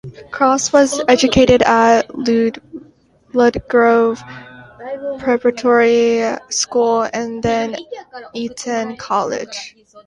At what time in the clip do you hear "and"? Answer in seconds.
7.03-7.43